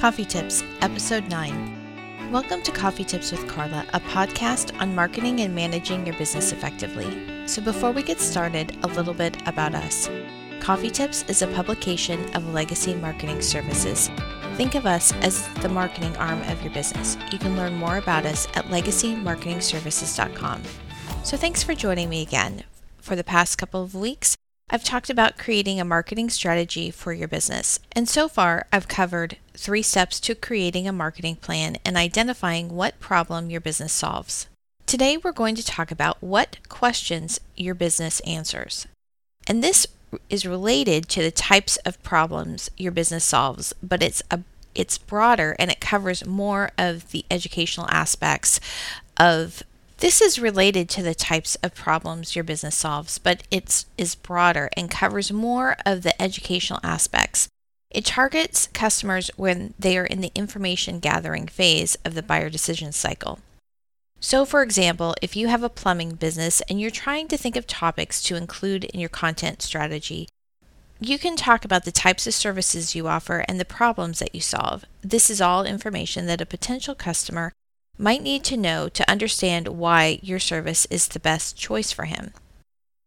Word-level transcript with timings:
Coffee 0.00 0.24
Tips, 0.24 0.64
Episode 0.80 1.28
9. 1.28 2.30
Welcome 2.32 2.62
to 2.62 2.72
Coffee 2.72 3.04
Tips 3.04 3.32
with 3.32 3.46
Carla, 3.46 3.84
a 3.92 4.00
podcast 4.00 4.74
on 4.80 4.94
marketing 4.94 5.42
and 5.42 5.54
managing 5.54 6.06
your 6.06 6.16
business 6.16 6.52
effectively. 6.52 7.46
So, 7.46 7.60
before 7.60 7.92
we 7.92 8.02
get 8.02 8.18
started, 8.18 8.78
a 8.82 8.86
little 8.86 9.12
bit 9.12 9.46
about 9.46 9.74
us. 9.74 10.08
Coffee 10.58 10.88
Tips 10.88 11.26
is 11.28 11.42
a 11.42 11.48
publication 11.48 12.34
of 12.34 12.54
Legacy 12.54 12.94
Marketing 12.94 13.42
Services. 13.42 14.08
Think 14.54 14.74
of 14.74 14.86
us 14.86 15.12
as 15.16 15.46
the 15.56 15.68
marketing 15.68 16.16
arm 16.16 16.40
of 16.44 16.62
your 16.62 16.72
business. 16.72 17.18
You 17.30 17.38
can 17.38 17.54
learn 17.58 17.74
more 17.74 17.98
about 17.98 18.24
us 18.24 18.46
at 18.54 18.64
legacymarketingservices.com. 18.68 20.62
So, 21.24 21.36
thanks 21.36 21.62
for 21.62 21.74
joining 21.74 22.08
me 22.08 22.22
again. 22.22 22.64
For 23.02 23.16
the 23.16 23.22
past 23.22 23.58
couple 23.58 23.82
of 23.82 23.94
weeks, 23.94 24.38
I've 24.72 24.84
talked 24.84 25.10
about 25.10 25.36
creating 25.36 25.80
a 25.80 25.84
marketing 25.84 26.30
strategy 26.30 26.92
for 26.92 27.12
your 27.12 27.26
business. 27.26 27.80
And 27.90 28.08
so 28.08 28.28
far, 28.28 28.66
I've 28.72 28.86
covered 28.86 29.36
three 29.52 29.82
steps 29.82 30.20
to 30.20 30.36
creating 30.36 30.86
a 30.86 30.92
marketing 30.92 31.36
plan 31.36 31.76
and 31.84 31.96
identifying 31.96 32.68
what 32.68 33.00
problem 33.00 33.50
your 33.50 33.60
business 33.60 33.92
solves. 33.92 34.46
Today, 34.86 35.16
we're 35.16 35.32
going 35.32 35.56
to 35.56 35.66
talk 35.66 35.90
about 35.90 36.22
what 36.22 36.58
questions 36.68 37.40
your 37.56 37.74
business 37.74 38.20
answers. 38.20 38.86
And 39.48 39.62
this 39.62 39.88
is 40.28 40.46
related 40.46 41.08
to 41.08 41.22
the 41.22 41.32
types 41.32 41.76
of 41.78 42.00
problems 42.04 42.70
your 42.76 42.92
business 42.92 43.24
solves, 43.24 43.74
but 43.82 44.02
it's 44.02 44.22
a 44.30 44.40
it's 44.72 44.98
broader 44.98 45.56
and 45.58 45.68
it 45.68 45.80
covers 45.80 46.24
more 46.24 46.70
of 46.78 47.10
the 47.10 47.24
educational 47.28 47.88
aspects 47.90 48.60
of 49.16 49.64
this 50.00 50.22
is 50.22 50.38
related 50.38 50.88
to 50.88 51.02
the 51.02 51.14
types 51.14 51.56
of 51.56 51.74
problems 51.74 52.34
your 52.34 52.42
business 52.42 52.74
solves, 52.74 53.18
but 53.18 53.42
it 53.50 53.84
is 53.98 54.14
broader 54.14 54.70
and 54.76 54.90
covers 54.90 55.30
more 55.30 55.76
of 55.84 56.02
the 56.02 56.20
educational 56.20 56.80
aspects. 56.82 57.48
It 57.90 58.06
targets 58.06 58.68
customers 58.72 59.30
when 59.36 59.74
they 59.78 59.98
are 59.98 60.06
in 60.06 60.20
the 60.20 60.32
information 60.34 61.00
gathering 61.00 61.48
phase 61.48 61.96
of 62.04 62.14
the 62.14 62.22
buyer 62.22 62.48
decision 62.48 62.92
cycle. 62.92 63.40
So, 64.20 64.44
for 64.44 64.62
example, 64.62 65.14
if 65.20 65.36
you 65.36 65.48
have 65.48 65.62
a 65.62 65.68
plumbing 65.68 66.12
business 66.14 66.60
and 66.62 66.80
you're 66.80 66.90
trying 66.90 67.28
to 67.28 67.36
think 67.36 67.56
of 67.56 67.66
topics 67.66 68.22
to 68.24 68.36
include 68.36 68.84
in 68.84 69.00
your 69.00 69.08
content 69.08 69.60
strategy, 69.60 70.28
you 70.98 71.18
can 71.18 71.36
talk 71.36 71.64
about 71.64 71.84
the 71.84 71.92
types 71.92 72.26
of 72.26 72.34
services 72.34 72.94
you 72.94 73.08
offer 73.08 73.44
and 73.48 73.58
the 73.58 73.64
problems 73.64 74.18
that 74.18 74.34
you 74.34 74.40
solve. 74.40 74.84
This 75.02 75.30
is 75.30 75.40
all 75.40 75.64
information 75.64 76.26
that 76.26 76.40
a 76.40 76.46
potential 76.46 76.94
customer 76.94 77.52
might 77.98 78.22
need 78.22 78.44
to 78.44 78.56
know 78.56 78.88
to 78.88 79.10
understand 79.10 79.68
why 79.68 80.18
your 80.22 80.38
service 80.38 80.86
is 80.86 81.08
the 81.08 81.20
best 81.20 81.56
choice 81.56 81.92
for 81.92 82.04
him. 82.04 82.32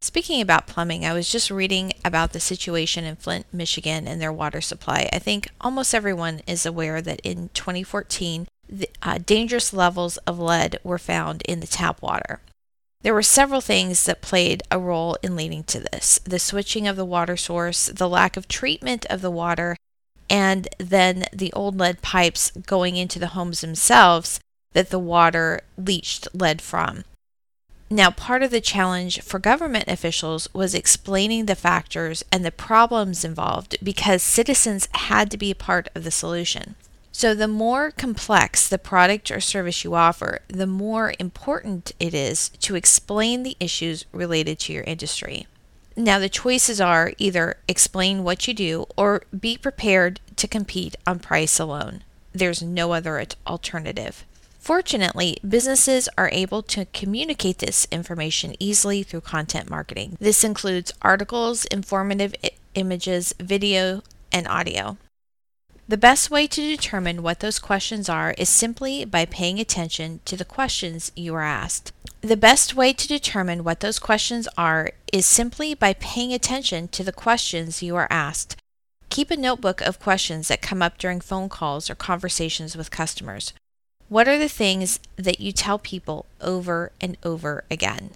Speaking 0.00 0.40
about 0.40 0.66
plumbing, 0.66 1.04
I 1.04 1.14
was 1.14 1.32
just 1.32 1.50
reading 1.50 1.92
about 2.04 2.32
the 2.32 2.40
situation 2.40 3.04
in 3.04 3.16
Flint, 3.16 3.46
Michigan, 3.52 4.06
and 4.06 4.20
their 4.20 4.32
water 4.32 4.60
supply. 4.60 5.08
I 5.12 5.18
think 5.18 5.48
almost 5.60 5.94
everyone 5.94 6.42
is 6.46 6.64
aware 6.64 7.02
that 7.02 7.20
in 7.24 7.50
2014, 7.54 8.46
the, 8.68 8.88
uh, 9.02 9.18
dangerous 9.18 9.72
levels 9.72 10.16
of 10.18 10.38
lead 10.38 10.78
were 10.84 10.98
found 10.98 11.42
in 11.42 11.60
the 11.60 11.66
tap 11.66 12.02
water. 12.02 12.40
There 13.02 13.14
were 13.14 13.22
several 13.22 13.60
things 13.60 14.04
that 14.04 14.20
played 14.20 14.62
a 14.70 14.78
role 14.78 15.16
in 15.22 15.36
leading 15.36 15.64
to 15.64 15.80
this 15.80 16.18
the 16.24 16.38
switching 16.38 16.86
of 16.86 16.96
the 16.96 17.04
water 17.04 17.36
source, 17.36 17.86
the 17.86 18.08
lack 18.08 18.36
of 18.36 18.48
treatment 18.48 19.06
of 19.06 19.22
the 19.22 19.30
water, 19.30 19.76
and 20.28 20.68
then 20.78 21.24
the 21.32 21.52
old 21.52 21.78
lead 21.78 22.02
pipes 22.02 22.50
going 22.50 22.96
into 22.96 23.18
the 23.18 23.28
homes 23.28 23.60
themselves 23.60 24.40
that 24.76 24.90
the 24.90 24.98
water 24.98 25.62
leached 25.78 26.28
lead 26.34 26.60
from. 26.60 27.02
Now, 27.88 28.10
part 28.10 28.42
of 28.42 28.50
the 28.50 28.60
challenge 28.60 29.22
for 29.22 29.38
government 29.38 29.88
officials 29.88 30.52
was 30.52 30.74
explaining 30.74 31.46
the 31.46 31.54
factors 31.54 32.22
and 32.30 32.44
the 32.44 32.50
problems 32.52 33.24
involved 33.24 33.78
because 33.82 34.22
citizens 34.22 34.86
had 34.92 35.30
to 35.30 35.38
be 35.38 35.50
a 35.50 35.54
part 35.54 35.88
of 35.94 36.04
the 36.04 36.10
solution. 36.10 36.74
So, 37.10 37.34
the 37.34 37.48
more 37.48 37.90
complex 37.90 38.68
the 38.68 38.76
product 38.76 39.30
or 39.30 39.40
service 39.40 39.82
you 39.82 39.94
offer, 39.94 40.40
the 40.48 40.66
more 40.66 41.14
important 41.18 41.92
it 41.98 42.12
is 42.12 42.50
to 42.60 42.74
explain 42.74 43.44
the 43.44 43.56
issues 43.58 44.04
related 44.12 44.58
to 44.58 44.74
your 44.74 44.84
industry. 44.84 45.46
Now, 45.96 46.18
the 46.18 46.28
choices 46.28 46.82
are 46.82 47.14
either 47.16 47.56
explain 47.66 48.24
what 48.24 48.46
you 48.46 48.52
do 48.52 48.84
or 48.94 49.22
be 49.40 49.56
prepared 49.56 50.20
to 50.36 50.46
compete 50.46 50.96
on 51.06 51.18
price 51.18 51.58
alone. 51.58 52.04
There's 52.34 52.62
no 52.62 52.92
other 52.92 53.24
alternative. 53.46 54.26
Fortunately, 54.66 55.36
businesses 55.48 56.08
are 56.18 56.28
able 56.32 56.60
to 56.60 56.86
communicate 56.86 57.58
this 57.58 57.86
information 57.92 58.56
easily 58.58 59.04
through 59.04 59.20
content 59.20 59.70
marketing. 59.70 60.16
This 60.18 60.42
includes 60.42 60.92
articles, 61.02 61.66
informative 61.66 62.34
I- 62.42 62.50
images, 62.74 63.32
video, 63.38 64.02
and 64.32 64.48
audio. 64.48 64.96
The 65.86 65.96
best 65.96 66.32
way 66.32 66.48
to 66.48 66.60
determine 66.60 67.22
what 67.22 67.38
those 67.38 67.60
questions 67.60 68.08
are 68.08 68.34
is 68.36 68.48
simply 68.48 69.04
by 69.04 69.24
paying 69.24 69.60
attention 69.60 70.18
to 70.24 70.36
the 70.36 70.44
questions 70.44 71.12
you 71.14 71.32
are 71.36 71.42
asked. 71.42 71.92
The 72.22 72.36
best 72.36 72.74
way 72.74 72.92
to 72.92 73.06
determine 73.06 73.62
what 73.62 73.78
those 73.78 74.00
questions 74.00 74.48
are 74.58 74.90
is 75.12 75.26
simply 75.26 75.74
by 75.74 75.94
paying 75.94 76.32
attention 76.32 76.88
to 76.88 77.04
the 77.04 77.12
questions 77.12 77.84
you 77.84 77.94
are 77.94 78.08
asked. 78.10 78.56
Keep 79.10 79.30
a 79.30 79.36
notebook 79.36 79.80
of 79.80 80.00
questions 80.00 80.48
that 80.48 80.60
come 80.60 80.82
up 80.82 80.98
during 80.98 81.20
phone 81.20 81.48
calls 81.48 81.88
or 81.88 81.94
conversations 81.94 82.76
with 82.76 82.90
customers. 82.90 83.52
What 84.08 84.28
are 84.28 84.38
the 84.38 84.48
things 84.48 85.00
that 85.16 85.40
you 85.40 85.50
tell 85.50 85.80
people 85.80 86.26
over 86.40 86.92
and 87.00 87.16
over 87.24 87.64
again? 87.68 88.10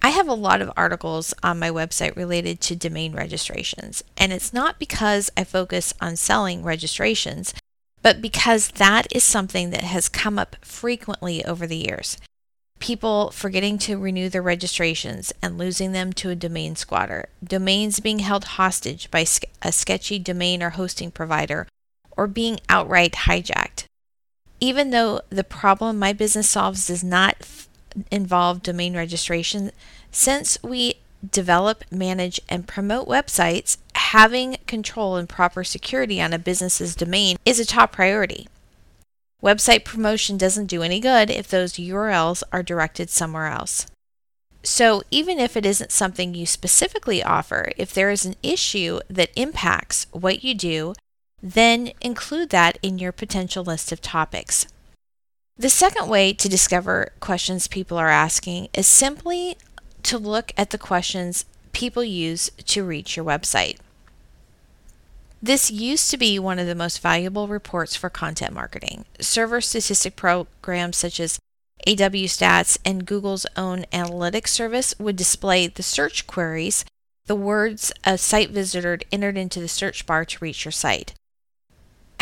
I 0.00 0.08
have 0.08 0.28
a 0.28 0.34
lot 0.34 0.62
of 0.62 0.72
articles 0.78 1.34
on 1.42 1.58
my 1.58 1.68
website 1.68 2.16
related 2.16 2.62
to 2.62 2.76
domain 2.76 3.14
registrations, 3.14 4.02
and 4.16 4.32
it's 4.32 4.54
not 4.54 4.78
because 4.78 5.30
I 5.36 5.44
focus 5.44 5.92
on 6.00 6.16
selling 6.16 6.62
registrations, 6.62 7.52
but 8.00 8.22
because 8.22 8.68
that 8.68 9.06
is 9.14 9.24
something 9.24 9.68
that 9.70 9.84
has 9.84 10.08
come 10.08 10.38
up 10.38 10.56
frequently 10.62 11.44
over 11.44 11.66
the 11.66 11.76
years. 11.76 12.16
People 12.78 13.30
forgetting 13.30 13.76
to 13.80 13.98
renew 13.98 14.30
their 14.30 14.42
registrations 14.42 15.34
and 15.42 15.58
losing 15.58 15.92
them 15.92 16.14
to 16.14 16.30
a 16.30 16.34
domain 16.34 16.76
squatter, 16.76 17.28
domains 17.42 18.00
being 18.00 18.20
held 18.20 18.44
hostage 18.44 19.10
by 19.10 19.26
a 19.60 19.72
sketchy 19.72 20.18
domain 20.18 20.62
or 20.62 20.70
hosting 20.70 21.10
provider, 21.10 21.66
or 22.16 22.26
being 22.26 22.58
outright 22.70 23.12
hijacked 23.12 23.84
even 24.64 24.90
though 24.90 25.20
the 25.30 25.44
problem 25.44 25.98
my 25.98 26.12
business 26.12 26.50
solves 26.50 26.86
does 26.86 27.04
not 27.04 27.36
f- 27.40 27.68
involve 28.10 28.62
domain 28.62 28.96
registration, 28.96 29.70
since 30.10 30.58
we 30.62 30.94
develop, 31.30 31.84
manage, 31.90 32.40
and 32.48 32.66
promote 32.66 33.08
websites, 33.08 33.76
having 33.94 34.56
control 34.66 35.16
and 35.16 35.28
proper 35.28 35.64
security 35.64 36.20
on 36.20 36.32
a 36.32 36.38
business's 36.38 36.94
domain 36.94 37.36
is 37.44 37.58
a 37.58 37.66
top 37.66 37.92
priority. 37.92 38.48
Website 39.42 39.84
promotion 39.84 40.38
doesn't 40.38 40.66
do 40.66 40.82
any 40.82 41.00
good 41.00 41.30
if 41.30 41.48
those 41.48 41.74
URLs 41.74 42.42
are 42.52 42.62
directed 42.62 43.10
somewhere 43.10 43.46
else. 43.46 43.86
So, 44.62 45.02
even 45.10 45.38
if 45.38 45.58
it 45.58 45.66
isn't 45.66 45.92
something 45.92 46.34
you 46.34 46.46
specifically 46.46 47.22
offer, 47.22 47.70
if 47.76 47.92
there 47.92 48.10
is 48.10 48.24
an 48.24 48.36
issue 48.42 49.00
that 49.10 49.30
impacts 49.36 50.06
what 50.12 50.42
you 50.42 50.54
do, 50.54 50.94
then 51.42 51.92
include 52.00 52.50
that 52.50 52.78
in 52.82 52.98
your 52.98 53.12
potential 53.12 53.64
list 53.64 53.92
of 53.92 54.00
topics. 54.00 54.66
The 55.56 55.68
second 55.68 56.08
way 56.08 56.32
to 56.32 56.48
discover 56.48 57.12
questions 57.20 57.68
people 57.68 57.96
are 57.96 58.08
asking 58.08 58.68
is 58.74 58.86
simply 58.86 59.56
to 60.02 60.18
look 60.18 60.52
at 60.56 60.70
the 60.70 60.78
questions 60.78 61.44
people 61.72 62.02
use 62.02 62.50
to 62.66 62.84
reach 62.84 63.16
your 63.16 63.24
website. 63.24 63.78
This 65.42 65.70
used 65.70 66.10
to 66.10 66.16
be 66.16 66.38
one 66.38 66.58
of 66.58 66.66
the 66.66 66.74
most 66.74 67.00
valuable 67.00 67.48
reports 67.48 67.94
for 67.94 68.08
content 68.08 68.54
marketing. 68.54 69.04
Server 69.20 69.60
statistic 69.60 70.16
programs 70.16 70.96
such 70.96 71.20
as 71.20 71.38
AW 71.86 72.26
Stats 72.26 72.78
and 72.84 73.04
Google's 73.04 73.46
own 73.56 73.84
analytics 73.92 74.48
service 74.48 74.94
would 74.98 75.16
display 75.16 75.66
the 75.66 75.82
search 75.82 76.26
queries, 76.26 76.84
the 77.26 77.36
words 77.36 77.92
a 78.04 78.16
site 78.16 78.50
visitor 78.50 78.98
entered 79.12 79.36
into 79.36 79.60
the 79.60 79.68
search 79.68 80.06
bar 80.06 80.24
to 80.24 80.38
reach 80.40 80.64
your 80.64 80.72
site. 80.72 81.12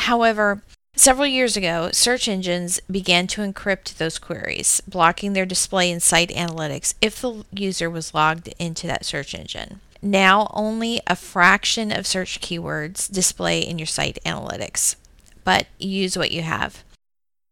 However, 0.06 0.62
several 0.96 1.28
years 1.28 1.56
ago, 1.56 1.90
search 1.92 2.26
engines 2.26 2.80
began 2.90 3.28
to 3.28 3.40
encrypt 3.42 3.98
those 3.98 4.18
queries, 4.18 4.82
blocking 4.84 5.32
their 5.32 5.46
display 5.46 5.92
in 5.92 6.00
site 6.00 6.30
analytics 6.30 6.94
if 7.00 7.20
the 7.20 7.44
user 7.52 7.88
was 7.88 8.12
logged 8.12 8.52
into 8.58 8.88
that 8.88 9.06
search 9.06 9.32
engine. 9.32 9.78
Now, 10.02 10.50
only 10.54 11.00
a 11.06 11.14
fraction 11.14 11.92
of 11.92 12.08
search 12.08 12.40
keywords 12.40 13.08
display 13.08 13.60
in 13.60 13.78
your 13.78 13.86
site 13.86 14.18
analytics, 14.26 14.96
but 15.44 15.68
use 15.78 16.18
what 16.18 16.32
you 16.32 16.42
have. 16.42 16.82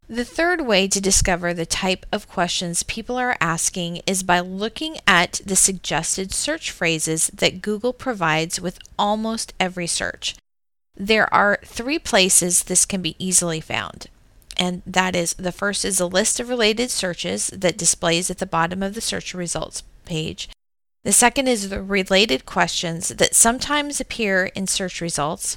The 0.08 0.24
third 0.24 0.62
way 0.62 0.88
to 0.88 1.00
discover 1.00 1.54
the 1.54 1.64
type 1.64 2.04
of 2.10 2.28
questions 2.28 2.82
people 2.82 3.16
are 3.16 3.36
asking 3.40 4.00
is 4.08 4.24
by 4.24 4.40
looking 4.40 4.96
at 5.06 5.40
the 5.46 5.54
suggested 5.54 6.32
search 6.32 6.72
phrases 6.72 7.28
that 7.28 7.62
Google 7.62 7.92
provides 7.92 8.60
with 8.60 8.80
almost 8.98 9.54
every 9.60 9.86
search. 9.86 10.34
There 10.96 11.32
are 11.32 11.58
three 11.64 11.98
places 11.98 12.64
this 12.64 12.84
can 12.84 13.02
be 13.02 13.16
easily 13.18 13.60
found. 13.60 14.08
And 14.56 14.82
that 14.86 15.16
is 15.16 15.32
the 15.34 15.52
first 15.52 15.84
is 15.84 16.00
a 16.00 16.06
list 16.06 16.38
of 16.38 16.48
related 16.48 16.90
searches 16.90 17.46
that 17.48 17.78
displays 17.78 18.30
at 18.30 18.38
the 18.38 18.46
bottom 18.46 18.82
of 18.82 18.94
the 18.94 19.00
search 19.00 19.32
results 19.32 19.82
page. 20.04 20.50
The 21.02 21.12
second 21.12 21.48
is 21.48 21.70
the 21.70 21.82
related 21.82 22.44
questions 22.44 23.08
that 23.08 23.34
sometimes 23.34 24.00
appear 24.00 24.46
in 24.46 24.66
search 24.66 25.00
results. 25.00 25.56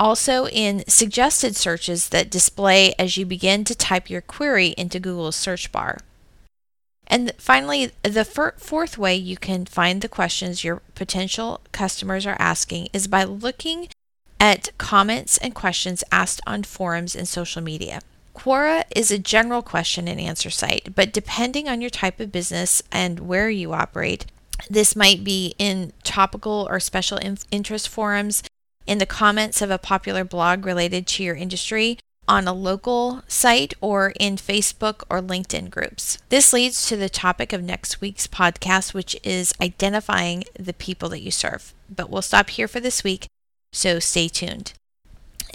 also 0.00 0.46
in 0.48 0.84
suggested 0.88 1.56
searches 1.56 2.10
that 2.10 2.30
display 2.30 2.94
as 2.98 3.16
you 3.16 3.26
begin 3.26 3.64
to 3.64 3.74
type 3.74 4.08
your 4.08 4.20
query 4.20 4.68
into 4.76 5.00
Google's 5.00 5.36
search 5.36 5.72
bar. 5.72 5.98
And 7.06 7.32
finally, 7.38 7.92
the 8.02 8.24
fourth 8.24 8.98
way 8.98 9.16
you 9.16 9.36
can 9.36 9.64
find 9.64 10.02
the 10.02 10.08
questions 10.08 10.62
your 10.62 10.82
potential 10.94 11.62
customers 11.72 12.26
are 12.26 12.36
asking 12.38 12.88
is 12.92 13.08
by 13.08 13.24
looking 13.24 13.88
at 14.40 14.70
comments 14.78 15.38
and 15.38 15.54
questions 15.54 16.04
asked 16.12 16.40
on 16.46 16.62
forums 16.62 17.16
and 17.16 17.26
social 17.26 17.62
media. 17.62 18.00
Quora 18.34 18.84
is 18.94 19.10
a 19.10 19.18
general 19.18 19.62
question 19.62 20.06
and 20.06 20.20
answer 20.20 20.50
site, 20.50 20.94
but 20.94 21.12
depending 21.12 21.68
on 21.68 21.80
your 21.80 21.90
type 21.90 22.20
of 22.20 22.30
business 22.30 22.82
and 22.92 23.20
where 23.20 23.50
you 23.50 23.72
operate, 23.72 24.26
this 24.70 24.94
might 24.94 25.24
be 25.24 25.54
in 25.58 25.92
topical 26.04 26.66
or 26.70 26.78
special 26.78 27.18
interest 27.50 27.88
forums, 27.88 28.42
in 28.86 28.98
the 28.98 29.06
comments 29.06 29.60
of 29.60 29.70
a 29.70 29.78
popular 29.78 30.24
blog 30.24 30.64
related 30.64 31.06
to 31.06 31.22
your 31.22 31.34
industry, 31.34 31.98
on 32.26 32.46
a 32.46 32.52
local 32.52 33.22
site, 33.26 33.74
or 33.80 34.12
in 34.20 34.36
Facebook 34.36 35.02
or 35.10 35.20
LinkedIn 35.20 35.70
groups. 35.70 36.18
This 36.28 36.52
leads 36.52 36.86
to 36.86 36.96
the 36.96 37.08
topic 37.08 37.52
of 37.52 37.62
next 37.62 38.00
week's 38.00 38.26
podcast, 38.26 38.94
which 38.94 39.16
is 39.24 39.52
identifying 39.60 40.44
the 40.58 40.74
people 40.74 41.08
that 41.08 41.22
you 41.22 41.30
serve. 41.30 41.74
But 41.88 42.08
we'll 42.08 42.22
stop 42.22 42.50
here 42.50 42.68
for 42.68 42.80
this 42.80 43.02
week, 43.02 43.26
so 43.72 43.98
stay 43.98 44.28
tuned. 44.28 44.74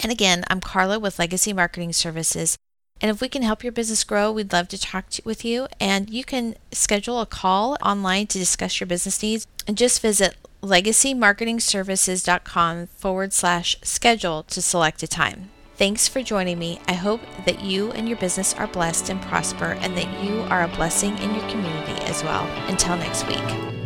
And 0.02 0.12
again, 0.12 0.44
I'm 0.50 0.60
Carla 0.60 0.98
with 1.00 1.20
Legacy 1.20 1.54
Marketing 1.54 1.94
Services. 1.94 2.58
And 3.02 3.10
if 3.12 3.22
we 3.22 3.30
can 3.30 3.42
help 3.42 3.64
your 3.64 3.72
business 3.72 4.04
grow, 4.04 4.32
we'd 4.32 4.54
love 4.54 4.68
to 4.70 4.80
talk 4.80 5.10
to, 5.12 5.22
with 5.26 5.44
you. 5.44 5.68
And 5.80 6.08
you 6.10 6.24
can 6.24 6.56
schedule 6.72 7.22
a 7.22 7.26
call 7.26 7.78
online 7.82 8.28
to 8.28 8.40
discuss 8.40 8.80
your 8.80 8.88
business 8.88 9.22
needs. 9.22 9.46
And 9.68 9.78
just 9.78 10.02
visit 10.02 10.38
legacymarketingservices.com 10.62 12.88
forward 12.88 13.34
slash 13.34 13.76
schedule 13.84 14.44
to 14.44 14.62
select 14.62 15.04
a 15.04 15.08
time. 15.08 15.50
Thanks 15.76 16.08
for 16.08 16.22
joining 16.22 16.60
me. 16.60 16.80
I 16.88 16.94
hope 16.94 17.20
that 17.46 17.62
you 17.62 17.92
and 17.92 18.08
your 18.08 18.18
business 18.18 18.54
are 18.54 18.68
blessed 18.68 19.10
and 19.10 19.22
prosper 19.22 19.76
and 19.82 19.98
that 19.98 20.24
you 20.24 20.44
are 20.44 20.64
a 20.64 20.70
blessing 20.70 21.18
in 21.18 21.36
your 21.36 21.50
community 21.50 22.02
as 22.04 22.24
well. 22.24 22.46
Until 22.70 22.96
next 22.96 23.28
week. 23.28 23.83